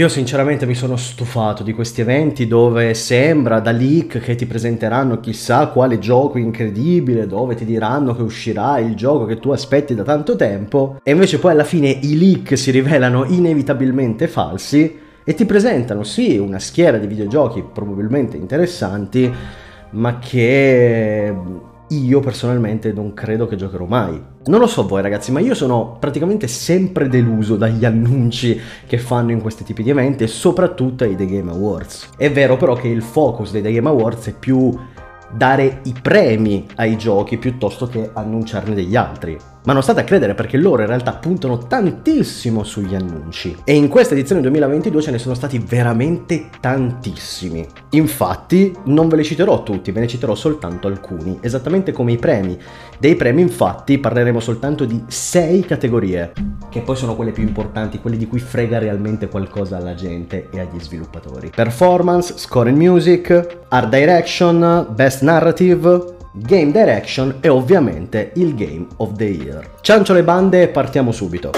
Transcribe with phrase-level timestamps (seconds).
[0.00, 5.20] Io sinceramente mi sono stufato di questi eventi dove sembra da leak che ti presenteranno
[5.20, 10.02] chissà quale gioco incredibile, dove ti diranno che uscirà il gioco che tu aspetti da
[10.02, 15.44] tanto tempo e invece poi alla fine i leak si rivelano inevitabilmente falsi e ti
[15.44, 19.30] presentano sì una schiera di videogiochi probabilmente interessanti,
[19.90, 21.34] ma che
[21.90, 24.20] io personalmente non credo che giocherò mai.
[24.46, 29.32] Non lo so voi ragazzi, ma io sono praticamente sempre deluso dagli annunci che fanno
[29.32, 32.10] in questi tipi di eventi e soprattutto ai The Game Awards.
[32.16, 34.76] È vero però che il focus dei The Game Awards è più
[35.32, 39.38] dare i premi ai giochi piuttosto che annunciarne degli altri.
[39.62, 43.54] Ma non state a credere perché loro in realtà puntano tantissimo sugli annunci.
[43.64, 47.66] E in questa edizione 2022 ce ne sono stati veramente tantissimi.
[47.90, 52.58] Infatti non ve li citerò tutti, ve ne citerò soltanto alcuni, esattamente come i premi.
[52.98, 56.32] Dei premi infatti parleremo soltanto di 6 categorie,
[56.70, 60.60] che poi sono quelle più importanti, quelle di cui frega realmente qualcosa alla gente e
[60.60, 61.50] agli sviluppatori.
[61.54, 69.16] Performance, score and music, art direction, best narrative, Game Direction e ovviamente il Game of
[69.16, 69.70] the Year.
[69.80, 71.50] Ciancio le bande e partiamo subito.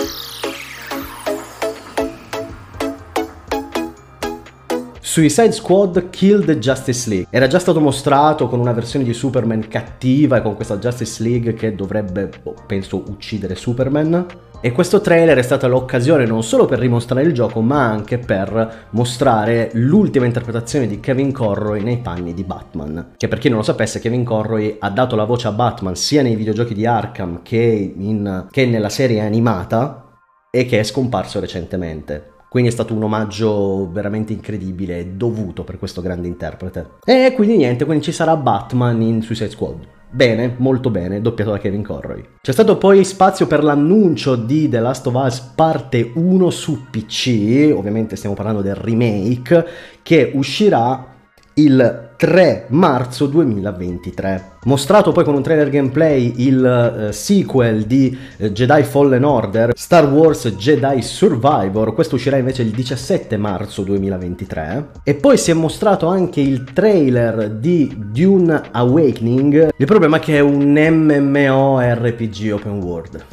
[5.13, 7.27] Suicide Squad Killed Justice League.
[7.29, 11.53] Era già stato mostrato con una versione di Superman cattiva e con questa Justice League
[11.53, 14.25] che dovrebbe, oh, penso, uccidere Superman.
[14.63, 18.87] E questo trailer è stata l'occasione non solo per rimostrare il gioco, ma anche per
[18.93, 23.13] mostrare l'ultima interpretazione di Kevin Conroy nei panni di Batman.
[23.15, 26.23] Che per chi non lo sapesse, Kevin Conroy ha dato la voce a Batman sia
[26.23, 30.07] nei videogiochi di Arkham che, in, che nella serie animata
[30.51, 32.32] e che è scomparso recentemente.
[32.53, 36.87] Quindi è stato un omaggio veramente incredibile dovuto per questo grande interprete.
[37.03, 39.77] E quindi niente, quindi ci sarà Batman in Suicide Squad.
[40.11, 42.23] Bene, molto bene, doppiato da Kevin Conroy.
[42.43, 47.73] C'è stato poi spazio per l'annuncio di The Last of Us parte 1 su PC,
[47.75, 49.67] ovviamente stiamo parlando del remake,
[50.03, 51.12] che uscirà
[51.55, 54.51] il 3 marzo 2023.
[54.65, 60.09] Mostrato poi con un trailer gameplay il uh, sequel di uh, Jedi Fallen Order, Star
[60.09, 64.91] Wars Jedi Survivor, questo uscirà invece il 17 marzo 2023.
[65.03, 70.37] E poi si è mostrato anche il trailer di Dune Awakening, il problema è che
[70.37, 73.25] è un MMORPG open world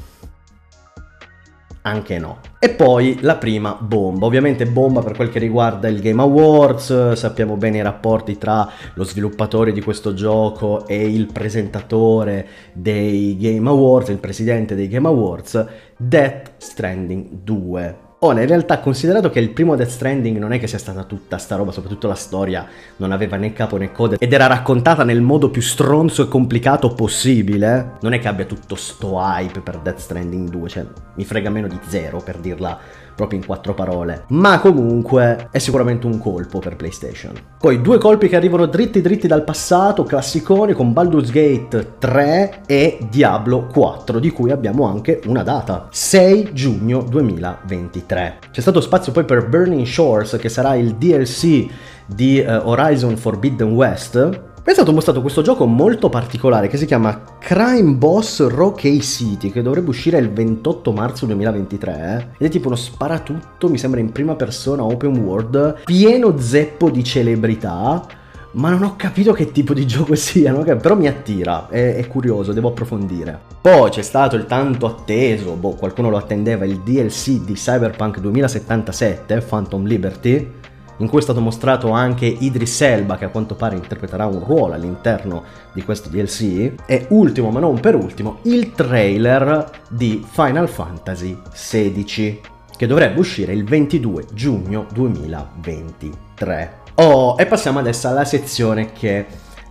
[1.81, 2.39] anche no.
[2.59, 7.55] E poi la prima bomba, ovviamente bomba per quel che riguarda il Game Awards, sappiamo
[7.55, 14.09] bene i rapporti tra lo sviluppatore di questo gioco e il presentatore dei Game Awards,
[14.09, 18.08] il presidente dei Game Awards, Death Stranding 2.
[18.21, 21.37] Ora, in realtà, considerato che il primo Death Stranding non è che sia stata tutta
[21.37, 25.21] sta roba, soprattutto la storia non aveva né capo né coda ed era raccontata nel
[25.21, 29.99] modo più stronzo e complicato possibile, non è che abbia tutto sto hype per Death
[29.99, 30.85] Stranding 2, cioè
[31.15, 32.77] mi frega meno di zero per dirla
[33.19, 34.23] proprio in quattro parole.
[34.29, 37.33] Ma comunque è sicuramente un colpo per PlayStation.
[37.59, 42.97] Poi due colpi che arrivano dritti dritti dal passato, classiconi con Baldur's Gate 3 e
[43.09, 48.37] Diablo 4, di cui abbiamo anche una data, 6 giugno 2023.
[48.51, 51.67] C'è stato spazio poi per Burning Shores, che sarà il DLC
[52.05, 57.23] di uh, Horizon Forbidden West, è stato mostrato questo gioco molto particolare che si chiama
[57.39, 62.35] Crime Boss Rocky City che dovrebbe uscire il 28 marzo 2023 eh?
[62.37, 67.03] ed è tipo uno sparatutto, mi sembra in prima persona open world, pieno zeppo di
[67.03, 68.05] celebrità
[68.51, 70.63] ma non ho capito che tipo di gioco sia, no?
[70.63, 73.39] però mi attira, è, è, curioso, devo approfondire.
[73.61, 79.39] Poi c'è stato il tanto atteso, boh, qualcuno lo attendeva, il DLC di Cyberpunk 2077,
[79.41, 80.51] Phantom Liberty,
[80.99, 84.73] in cui è stato mostrato anche Idris Elba che a quanto pare interpreterà un ruolo
[84.73, 85.43] all'interno
[85.73, 92.41] di questo DLC e ultimo ma non per ultimo il trailer di Final Fantasy XVI
[92.79, 96.77] che dovrebbe uscire il 22 giugno 2023.
[96.95, 99.25] Oh, e passiamo adesso alla sezione che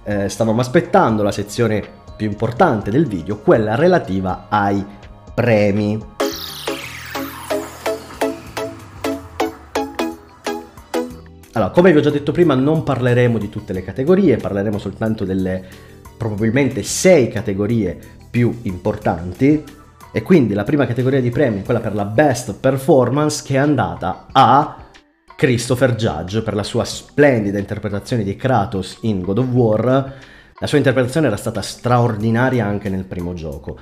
[0.05, 1.83] eh, stavamo aspettando, la sezione
[2.17, 4.85] più importante del video, quella relativa ai
[5.35, 6.18] premi.
[11.59, 15.25] Allora, come vi ho già detto prima, non parleremo di tutte le categorie, parleremo soltanto
[15.25, 15.65] delle
[16.17, 17.99] probabilmente sei categorie
[18.31, 19.65] più importanti.
[20.13, 23.59] E quindi la prima categoria di premi è quella per la best performance che è
[23.59, 24.85] andata a
[25.35, 30.15] Christopher Judge per la sua splendida interpretazione di Kratos in God of War.
[30.61, 33.77] La sua interpretazione era stata straordinaria anche nel primo gioco.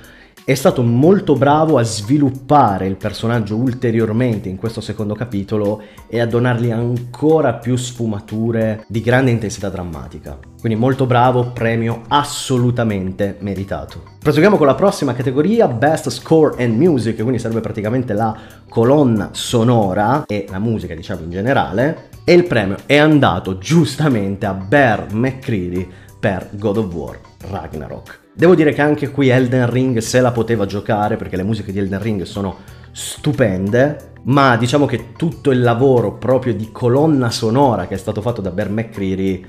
[0.47, 6.25] È stato molto bravo a sviluppare il personaggio ulteriormente in questo secondo capitolo e a
[6.25, 10.39] donargli ancora più sfumature di grande intensità drammatica.
[10.57, 14.03] Quindi molto bravo, premio assolutamente meritato.
[14.19, 18.33] Proseguiamo con la prossima categoria, Best Score and Music, quindi serve praticamente la
[18.69, 22.07] colonna sonora e la musica diciamo in generale.
[22.23, 25.85] E il premio è andato giustamente a Bear McCready
[26.17, 28.26] per God of War Ragnarok.
[28.37, 31.79] Devo dire che anche qui Elden Ring se la poteva giocare perché le musiche di
[31.79, 32.57] Elden Ring sono
[32.91, 38.39] stupende, ma diciamo che tutto il lavoro proprio di colonna sonora che è stato fatto
[38.39, 39.43] da Bear McCreary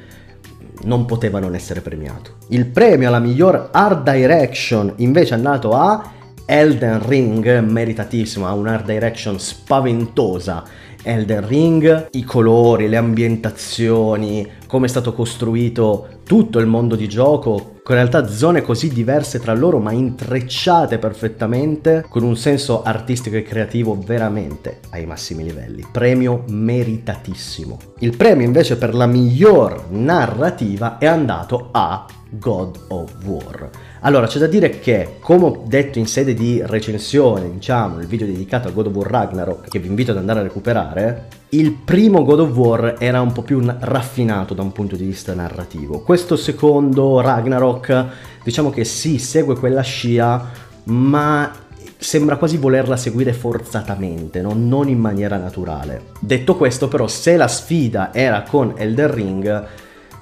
[0.84, 2.36] non poteva non essere premiato.
[2.48, 6.12] Il premio alla miglior art direction invece è andato a
[6.50, 10.64] Elden Ring, meritatissimo, ha un art direction spaventosa
[11.02, 17.76] Elden Ring, i colori, le ambientazioni, come è stato costruito tutto il mondo di gioco,
[17.82, 23.36] con in realtà zone così diverse tra loro ma intrecciate perfettamente, con un senso artistico
[23.36, 25.86] e creativo veramente ai massimi livelli.
[25.90, 27.78] Premio meritatissimo.
[28.00, 33.70] Il premio invece per la miglior narrativa è andato a God of War.
[34.00, 38.26] Allora, c'è da dire che, come ho detto in sede di recensione, diciamo, il video
[38.26, 42.24] dedicato a God of War Ragnarok, che vi invito ad andare a recuperare, il primo
[42.24, 46.00] God of War era un po' più raffinato da un punto di vista narrativo.
[46.00, 48.06] Questo secondo Ragnarok,
[48.44, 50.50] diciamo che sì, segue quella scia,
[50.84, 51.50] ma
[51.96, 54.52] sembra quasi volerla seguire forzatamente, no?
[54.54, 56.10] non in maniera naturale.
[56.20, 59.66] Detto questo, però, se la sfida era con Elden Ring,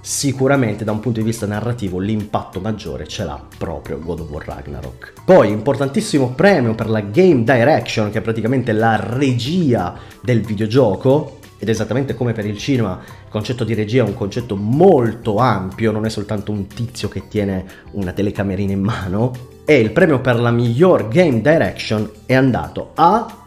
[0.07, 4.47] sicuramente da un punto di vista narrativo l'impatto maggiore ce l'ha proprio God of War
[4.47, 5.15] Ragnarok.
[5.25, 11.69] Poi importantissimo premio per la Game Direction, che è praticamente la regia del videogioco, ed
[11.69, 16.05] esattamente come per il cinema, il concetto di regia è un concetto molto ampio, non
[16.05, 19.33] è soltanto un tizio che tiene una telecamerina in mano.
[19.65, 23.46] E il premio per la miglior game direction è andato a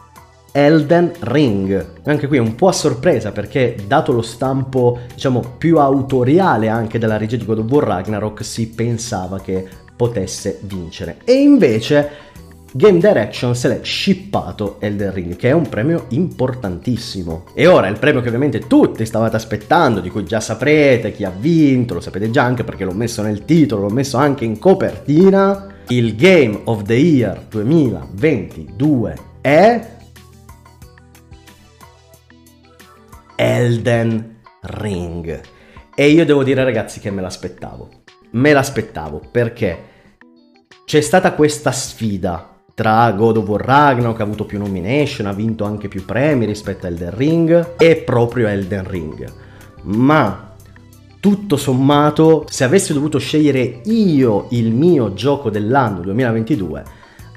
[0.51, 1.85] Elden Ring.
[2.03, 7.17] Anche qui un po' a sorpresa perché dato lo stampo, diciamo, più autoriale anche della
[7.17, 11.17] regia di God of War Ragnarok, si pensava che potesse vincere.
[11.25, 12.27] E invece
[12.71, 17.45] Game Direction se l'è shippato Elden Ring, che è un premio importantissimo.
[17.53, 21.33] E ora il premio che ovviamente tutti stavate aspettando, di cui già saprete chi ha
[21.35, 25.67] vinto, lo sapete già anche perché l'ho messo nel titolo, l'ho messo anche in copertina.
[25.87, 29.97] Il Game of the Year 2022 è
[33.41, 35.39] Elden Ring.
[35.95, 37.89] E io devo dire ragazzi che me l'aspettavo.
[38.31, 39.77] Me l'aspettavo perché
[40.83, 45.33] c'è stata questa sfida tra God of War Ragnarok, che ha avuto più nomination, ha
[45.33, 49.33] vinto anche più premi rispetto a Elden Ring, e proprio Elden Ring.
[49.83, 50.53] Ma
[51.21, 56.83] tutto sommato, se avessi dovuto scegliere io il mio gioco dell'anno 2022,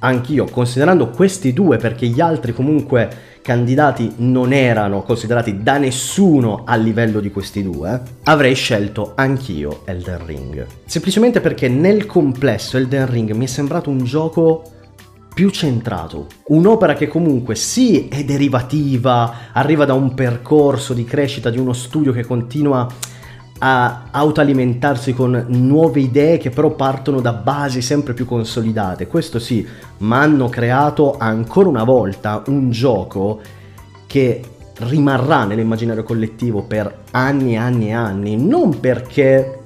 [0.00, 6.76] anch'io, considerando questi due, perché gli altri comunque candidati non erano considerati da nessuno a
[6.76, 10.66] livello di questi due, avrei scelto anch'io Elden Ring.
[10.86, 14.62] Semplicemente perché nel complesso Elden Ring mi è sembrato un gioco
[15.34, 16.26] più centrato.
[16.48, 22.12] Un'opera che comunque sì è derivativa, arriva da un percorso di crescita di uno studio
[22.12, 22.86] che continua
[23.64, 29.06] a autoalimentarsi con nuove idee che però partono da basi sempre più consolidate.
[29.06, 29.64] Questo sì,
[29.98, 33.40] ma hanno creato ancora una volta un gioco
[34.06, 34.42] che
[34.78, 39.60] rimarrà nell'immaginario collettivo per anni e anni e anni, non perché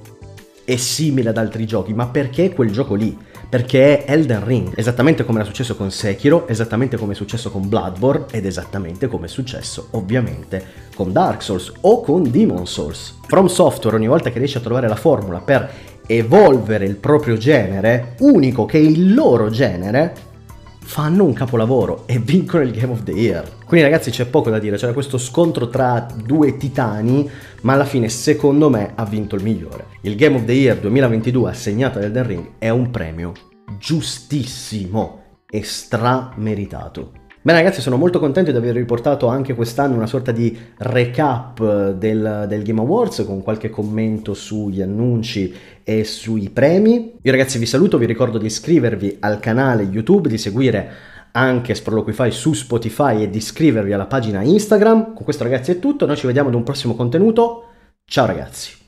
[0.63, 3.17] è simile ad altri giochi, ma perché è quel gioco lì
[3.49, 7.69] perché è Elden Ring, esattamente come era successo con Sekiro, esattamente come è successo con
[7.69, 13.19] Bloodborne ed esattamente come è successo ovviamente con Dark Souls o con Demon Souls.
[13.27, 15.71] From Software ogni volta che riesce a trovare la formula per
[16.07, 20.35] evolvere il proprio genere, unico che è il loro genere,
[20.87, 23.47] fanno un capolavoro e vincono il Game of the Year.
[23.67, 27.29] Quindi ragazzi c'è poco da dire, c'era questo scontro tra due titani,
[27.63, 29.87] ma alla fine secondo me ha vinto il migliore.
[30.03, 33.33] Il Game of the Year 2022 assegnato ad Elden Ring è un premio
[33.79, 37.25] giustissimo e strameritato.
[37.47, 42.47] Bene ragazzi sono molto contento di aver riportato anche quest'anno una sorta di recap del,
[42.49, 47.13] del, Game Awards con qualche commento sugli annunci e sui premi.
[47.23, 50.91] Io ragazzi vi saluto, vi ricordo di iscrivervi al canale YouTube, di seguire
[51.31, 55.15] anche Sproloquify su Spotify e di iscrivervi alla pagina Instagram.
[55.15, 57.67] Con questo ragazzi è tutto, noi ci vediamo ad un prossimo contenuto.
[58.07, 58.86] Ciao ragazzi!